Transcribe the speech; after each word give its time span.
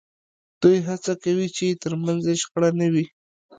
دوی 0.61 0.77
هڅه 0.87 1.13
کوي 1.23 1.47
چې 1.57 1.79
ترمنځ 1.81 2.21
یې 2.29 2.35
شخړه 2.41 2.69
نه 2.79 2.87
وي 2.93 3.05